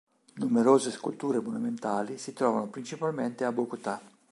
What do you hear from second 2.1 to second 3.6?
si trovano principalmente a